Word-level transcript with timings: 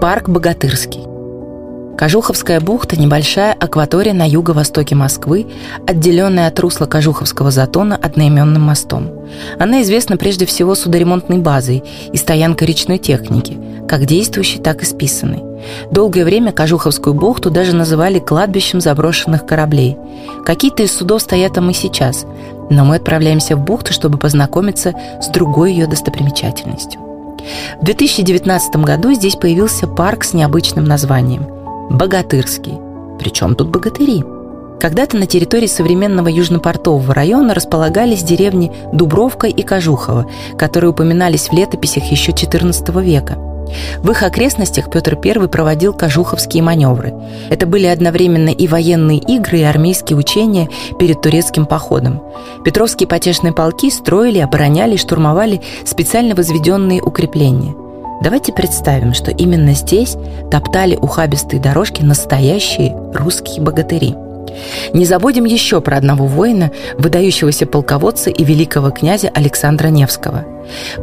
Парк 0.00 0.28
Богатырский. 0.28 1.04
Кожуховская 1.96 2.60
бухта– 2.60 2.96
небольшая 3.00 3.54
акватория 3.54 4.12
на 4.12 4.28
юго-востоке 4.28 4.94
Москвы, 4.94 5.46
отделенная 5.86 6.48
от 6.48 6.60
русла 6.60 6.84
Кожуховского 6.84 7.50
затона 7.50 7.96
одноименным 7.96 8.60
мостом. 8.60 9.10
Она 9.58 9.80
известна 9.80 10.18
прежде 10.18 10.44
всего 10.44 10.74
судоремонтной 10.74 11.38
базой 11.38 11.82
и 12.12 12.16
стоянкой 12.18 12.68
речной 12.68 12.98
техники, 12.98 13.58
как 13.88 14.04
действующей, 14.04 14.60
так 14.60 14.82
и 14.82 14.84
списанной. 14.84 15.42
Долгое 15.90 16.26
время 16.26 16.52
Кожуховскую 16.52 17.14
бухту 17.14 17.50
даже 17.50 17.74
называли 17.74 18.18
кладбищем 18.18 18.82
заброшенных 18.82 19.46
кораблей. 19.46 19.96
Какие-то 20.44 20.82
из 20.82 20.92
судов 20.92 21.22
стоят 21.22 21.54
там 21.54 21.70
и 21.70 21.72
сейчас, 21.72 22.26
но 22.68 22.84
мы 22.84 22.96
отправляемся 22.96 23.56
в 23.56 23.64
бухту, 23.64 23.94
чтобы 23.94 24.18
познакомиться 24.18 24.92
с 25.22 25.28
другой 25.28 25.72
ее 25.72 25.86
достопримечательностью. 25.86 27.05
В 27.80 27.84
2019 27.84 28.76
году 28.76 29.12
здесь 29.12 29.36
появился 29.36 29.86
парк 29.86 30.24
с 30.24 30.32
необычным 30.32 30.84
названием– 30.84 31.46
Богатырский. 31.90 32.78
Причем 33.18 33.54
тут 33.54 33.68
богатыри? 33.68 34.24
Когда-то 34.80 35.16
на 35.16 35.26
территории 35.26 35.66
современного 35.66 36.28
южнопортового 36.28 37.14
района 37.14 37.54
располагались 37.54 38.22
деревни 38.22 38.72
Дубровка 38.92 39.46
и 39.46 39.62
Кожухово, 39.62 40.26
которые 40.58 40.90
упоминались 40.90 41.48
в 41.48 41.52
летописях 41.52 42.04
еще 42.04 42.32
XIV 42.32 43.02
века– 43.02 43.38
в 43.98 44.10
их 44.10 44.22
окрестностях 44.22 44.90
Петр 44.90 45.18
I 45.22 45.48
проводил 45.48 45.92
кожуховские 45.92 46.62
маневры. 46.62 47.14
Это 47.50 47.66
были 47.66 47.86
одновременно 47.86 48.50
и 48.50 48.66
военные 48.68 49.18
игры, 49.18 49.60
и 49.60 49.62
армейские 49.62 50.16
учения 50.18 50.68
перед 50.98 51.20
турецким 51.22 51.66
походом. 51.66 52.22
Петровские 52.64 53.08
потешные 53.08 53.52
полки 53.52 53.90
строили, 53.90 54.38
обороняли 54.38 54.96
штурмовали 54.96 55.60
специально 55.84 56.34
возведенные 56.34 57.02
укрепления. 57.02 57.74
Давайте 58.22 58.52
представим, 58.52 59.12
что 59.12 59.30
именно 59.30 59.74
здесь 59.74 60.16
топтали 60.50 60.96
ухабистые 60.96 61.60
дорожки 61.60 62.02
настоящие 62.02 62.96
русские 63.12 63.62
богатыри– 63.62 64.14
не 64.92 65.04
забудем 65.04 65.44
еще 65.44 65.80
про 65.80 65.96
одного 65.96 66.26
воина, 66.26 66.70
выдающегося 66.98 67.66
полководца 67.66 68.30
и 68.30 68.44
великого 68.44 68.90
князя 68.90 69.30
Александра 69.34 69.88
Невского. 69.88 70.44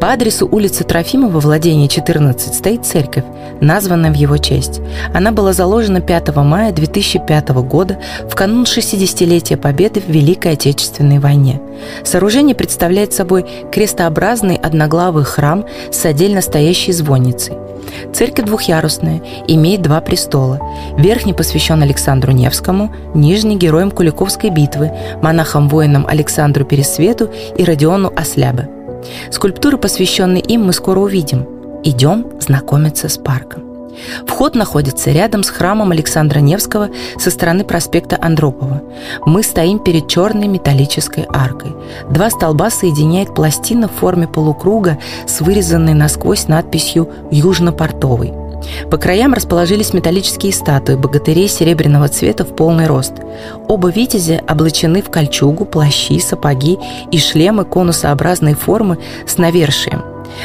По 0.00 0.12
адресу 0.12 0.48
улицы 0.50 0.84
Трофимова, 0.84 1.38
владение 1.40 1.88
14, 1.88 2.54
стоит 2.54 2.86
церковь, 2.86 3.24
названная 3.60 4.10
в 4.10 4.14
его 4.14 4.38
честь. 4.38 4.80
Она 5.12 5.32
была 5.32 5.52
заложена 5.52 6.00
5 6.00 6.34
мая 6.36 6.72
2005 6.72 7.48
года 7.50 7.98
в 8.28 8.34
канун 8.34 8.64
60-летия 8.64 9.56
Победы 9.56 10.00
в 10.00 10.08
Великой 10.08 10.52
Отечественной 10.52 11.18
войне. 11.18 11.60
Сооружение 12.04 12.54
представляет 12.54 13.12
собой 13.12 13.44
крестообразный 13.70 14.56
одноглавый 14.56 15.24
храм 15.24 15.66
с 15.90 16.04
отдельно 16.04 16.40
стоящей 16.40 16.92
звонницей– 16.92 17.54
Церковь 18.12 18.46
двухъярусная, 18.46 19.22
имеет 19.48 19.82
два 19.82 20.00
престола. 20.00 20.60
Верхний 20.96 21.34
посвящен 21.34 21.82
Александру 21.82 22.32
Невскому, 22.32 22.94
нижний– 23.14 23.56
героям 23.58 23.90
Куликовской 23.90 24.50
битвы, 24.50 24.90
монахам-воинам 25.22 26.06
Александру 26.06 26.64
Пересвету 26.64 27.30
и 27.56 27.64
Родиону 27.64 28.12
Ослябе. 28.16 28.68
Скульптуры, 29.30 29.78
посвященные 29.78 30.42
им, 30.42 30.66
мы 30.66 30.72
скоро 30.72 31.00
увидим. 31.00 31.46
Идем 31.84 32.26
знакомиться 32.40 33.08
с 33.08 33.16
парком. 33.16 33.59
Вход 34.26 34.54
находится 34.54 35.10
рядом 35.10 35.42
с 35.42 35.50
храмом 35.50 35.90
Александра 35.90 36.40
Невского 36.40 36.90
со 37.18 37.30
стороны 37.30 37.64
проспекта 37.64 38.18
Андропова. 38.20 38.82
Мы 39.26 39.42
стоим 39.42 39.78
перед 39.78 40.08
черной 40.08 40.48
металлической 40.48 41.26
аркой. 41.28 41.74
Два 42.10 42.30
столба 42.30 42.70
соединяет 42.70 43.34
пластина 43.34 43.88
в 43.88 43.92
форме 43.92 44.28
полукруга 44.28 44.98
с 45.26 45.40
вырезанной 45.40 45.94
насквозь 45.94 46.48
надписью 46.48 47.08
«Южно-портовый». 47.30 48.32
По 48.90 48.98
краям 48.98 49.32
расположились 49.32 49.92
металлические 49.92 50.52
статуи 50.52 50.94
богатырей 50.94 51.48
серебряного 51.48 52.08
цвета 52.08 52.44
в 52.44 52.54
полный 52.54 52.86
рост. 52.86 53.14
Оба 53.68 53.90
витязи 53.90 54.42
облачены 54.48 55.02
в 55.02 55.10
кольчугу, 55.10 55.64
плащи, 55.64 56.18
сапоги 56.20 56.78
и 57.10 57.18
шлемы 57.18 57.64
конусообразной 57.64 58.54
формы 58.54 58.98
с 59.26 59.38
навершием. 59.38 60.04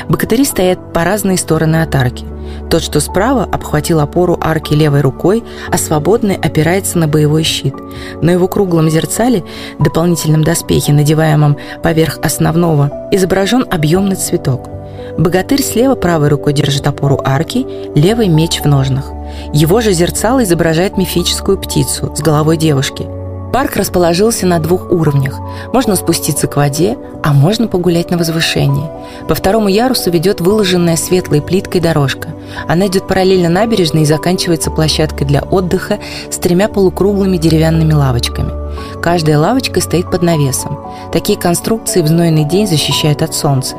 Богатыри 0.09 0.45
стоят 0.45 0.94
по 0.94 1.03
разные 1.03 1.38
стороны 1.38 1.81
от 1.81 1.95
арки. 1.95 2.25
Тот, 2.69 2.81
что 2.81 2.99
справа, 2.99 3.43
обхватил 3.43 3.99
опору 3.99 4.38
арки 4.41 4.73
левой 4.73 5.01
рукой, 5.01 5.43
а 5.71 5.77
свободный 5.77 6.35
опирается 6.35 6.97
на 6.97 7.07
боевой 7.07 7.43
щит. 7.43 7.75
На 8.21 8.31
его 8.31 8.47
круглом 8.47 8.89
зерцале, 8.89 9.43
дополнительном 9.79 10.43
доспехе, 10.43 10.93
надеваемом 10.93 11.57
поверх 11.83 12.19
основного, 12.21 12.91
изображен 13.11 13.66
объемный 13.69 14.16
цветок. 14.16 14.69
Богатырь 15.17 15.63
слева 15.63 15.95
правой 15.95 16.27
рукой 16.27 16.53
держит 16.53 16.88
опору 16.88 17.19
арки, 17.23 17.66
левый 17.95 18.27
меч 18.27 18.61
в 18.61 18.66
ножнах. 18.66 19.11
Его 19.53 19.81
же 19.81 19.93
зерцало 19.93 20.43
изображает 20.43 20.97
мифическую 20.97 21.57
птицу 21.57 22.13
с 22.16 22.22
головой 22.22 22.57
девушки– 22.57 23.05
Парк 23.55 23.77
расположился 23.77 24.45
на 24.45 24.59
двух 24.59 24.91
уровнях. 24.91 25.39
Можно 25.71 25.95
спуститься 25.95 26.45
к 26.45 26.57
воде, 26.57 26.97
а 27.23 27.31
можно 27.31 27.69
погулять 27.69 28.11
на 28.11 28.17
возвышении. 28.17 28.89
По 29.29 29.33
второму 29.33 29.69
ярусу 29.69 30.11
ведет 30.11 30.41
выложенная 30.41 30.97
светлой 30.97 31.41
плиткой 31.41 31.79
дорожка. 31.79 32.35
Она 32.67 32.88
идет 32.88 33.07
параллельно 33.07 33.47
набережной 33.47 34.01
и 34.01 34.05
заканчивается 34.05 34.71
площадкой 34.71 35.23
для 35.23 35.41
отдыха 35.41 35.99
с 36.29 36.38
тремя 36.38 36.67
полукруглыми 36.67 37.38
деревянными 37.38 37.93
лавочками. 37.93 38.51
Каждая 39.01 39.39
лавочка 39.39 39.79
стоит 39.79 40.11
под 40.11 40.22
навесом. 40.22 40.77
Такие 41.13 41.39
конструкции 41.39 42.01
в 42.01 42.07
знойный 42.07 42.43
день 42.43 42.67
защищают 42.67 43.22
от 43.22 43.33
солнца. 43.33 43.77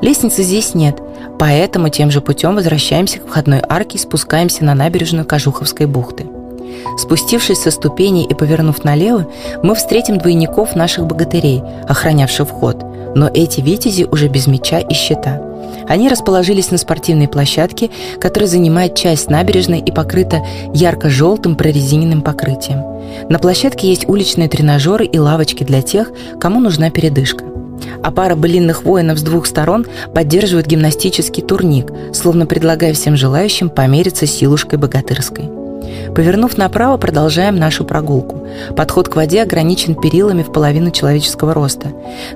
Лестницы 0.00 0.42
здесь 0.42 0.74
нет, 0.74 1.00
поэтому 1.38 1.90
тем 1.90 2.10
же 2.10 2.22
путем 2.22 2.56
возвращаемся 2.56 3.20
к 3.20 3.28
входной 3.28 3.60
арке 3.60 3.98
и 3.98 4.00
спускаемся 4.00 4.64
на 4.64 4.74
набережную 4.74 5.24
Кожуховской 5.24 5.86
бухты. 5.86 6.26
Спустившись 6.98 7.62
со 7.62 7.70
ступеней 7.70 8.24
и 8.24 8.34
повернув 8.34 8.84
налево, 8.84 9.26
мы 9.62 9.74
встретим 9.74 10.18
двойников 10.18 10.74
наших 10.74 11.06
богатырей, 11.06 11.62
охранявших 11.88 12.48
вход, 12.48 12.82
но 13.14 13.28
эти 13.32 13.60
витязи 13.60 14.06
уже 14.10 14.28
без 14.28 14.46
меча 14.46 14.78
и 14.78 14.94
щита. 14.94 15.40
Они 15.88 16.08
расположились 16.08 16.70
на 16.70 16.78
спортивной 16.78 17.28
площадке, 17.28 17.90
которая 18.20 18.48
занимает 18.48 18.94
часть 18.94 19.30
набережной 19.30 19.80
и 19.80 19.90
покрыта 19.90 20.40
ярко-желтым 20.72 21.56
прорезиненным 21.56 22.22
покрытием. 22.22 22.82
На 23.28 23.38
площадке 23.38 23.88
есть 23.88 24.08
уличные 24.08 24.48
тренажеры 24.48 25.04
и 25.04 25.18
лавочки 25.18 25.64
для 25.64 25.82
тех, 25.82 26.10
кому 26.40 26.60
нужна 26.60 26.90
передышка. 26.90 27.44
А 28.02 28.10
пара 28.10 28.36
былинных 28.36 28.84
воинов 28.84 29.18
с 29.18 29.22
двух 29.22 29.46
сторон 29.46 29.86
поддерживает 30.14 30.66
гимнастический 30.66 31.42
турник, 31.42 31.90
словно 32.12 32.46
предлагая 32.46 32.92
всем 32.94 33.16
желающим 33.16 33.70
помериться 33.70 34.26
силушкой 34.26 34.78
богатырской. 34.78 35.61
Повернув 36.14 36.58
направо, 36.58 36.96
продолжаем 36.96 37.56
нашу 37.56 37.84
прогулку. 37.84 38.46
Подход 38.76 39.08
к 39.08 39.16
воде 39.16 39.42
ограничен 39.42 39.94
перилами 39.94 40.42
в 40.42 40.52
половину 40.52 40.90
человеческого 40.90 41.54
роста. 41.54 41.88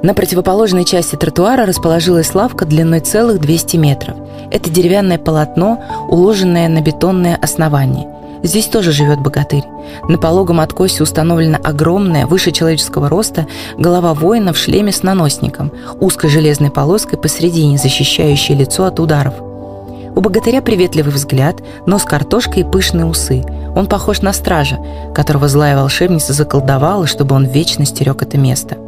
На 0.03 0.15
противоположной 0.15 0.84
части 0.84 1.17
тротуара 1.17 1.66
расположилась 1.66 2.34
лавка 2.34 2.65
длиной 2.65 3.00
целых 3.00 3.41
200 3.41 3.77
метров. 3.77 4.16
Это 4.50 4.71
деревянное 4.71 5.19
полотно, 5.19 5.83
уложенное 6.09 6.69
на 6.69 6.81
бетонное 6.81 7.39
основание. 7.41 8.09
Здесь 8.43 8.66
тоже 8.66 8.93
живет 8.93 9.21
богатырь. 9.21 9.65
На 10.09 10.19
пологом 10.19 10.61
откосе 10.61 11.03
установлена 11.03 11.59
огромная, 11.62 12.27
выше 12.27 12.53
человеческого 12.53 13.09
роста, 13.09 13.47
голова 13.78 14.15
воина 14.15 14.53
в 14.53 14.59
шлеме 14.59 14.93
с 14.93 15.03
наносником, 15.03 15.72
узкой 16.00 16.31
железной 16.31 16.71
полоской 16.71 17.19
посередине, 17.19 17.78
защищающей 17.78 18.55
лицо 18.55 18.84
от 18.84 19.00
ударов. 19.00 19.34
У 20.16 20.21
богатыря 20.21 20.62
приветливый 20.62 21.12
взгляд, 21.12 21.62
нос 21.84 22.04
картошкой 22.04 22.62
и 22.62 22.65
пышные 22.65 23.04
усы. 23.04 23.44
Он 23.77 23.87
похож 23.87 24.22
на 24.22 24.32
стража, 24.32 24.78
которого 25.15 25.47
злая 25.47 25.77
волшебница 25.77 26.32
заколдовала, 26.32 27.06
чтобы 27.06 27.34
он 27.34 27.44
вечно 27.44 27.84
стерег 27.84 28.22
это 28.22 28.38
место. 28.38 28.78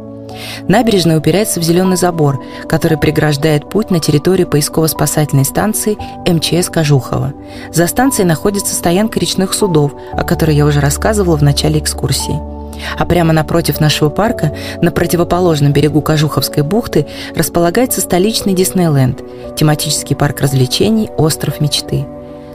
Набережная 0.67 1.19
упирается 1.19 1.59
в 1.59 1.63
зеленый 1.63 1.97
забор, 1.97 2.43
который 2.67 2.97
преграждает 2.97 3.69
путь 3.69 3.91
на 3.91 3.99
территорию 3.99 4.47
поисково-спасательной 4.47 5.45
станции 5.45 5.97
МЧС 6.27 6.69
Кожухова. 6.69 7.33
За 7.71 7.85
станцией 7.85 8.27
находится 8.27 8.73
стоянка 8.73 9.19
речных 9.19 9.53
судов, 9.53 9.93
о 10.13 10.23
которой 10.23 10.55
я 10.55 10.65
уже 10.65 10.79
рассказывала 10.79 11.37
в 11.37 11.43
начале 11.43 11.79
экскурсии. 11.79 12.58
А 12.97 13.05
прямо 13.05 13.33
напротив 13.33 13.79
нашего 13.79 14.09
парка, 14.09 14.51
на 14.81 14.91
противоположном 14.91 15.73
берегу 15.73 16.01
Кожуховской 16.01 16.63
бухты, 16.63 17.07
располагается 17.35 18.01
столичный 18.01 18.53
Диснейленд, 18.53 19.21
тематический 19.55 20.15
парк 20.15 20.41
развлечений 20.41 21.09
«Остров 21.17 21.61
мечты». 21.61 22.05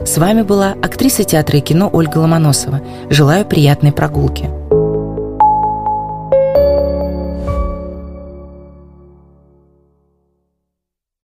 С 0.05 0.17
вами 0.17 0.43
была 0.43 0.75
актриса 0.83 1.23
театра 1.23 1.57
и 1.57 1.61
кино 1.61 1.89
Ольга 1.91 2.19
Ломоносова. 2.19 2.81
Желаю 3.09 3.45
приятной 3.45 3.91
прогулки. 3.91 4.49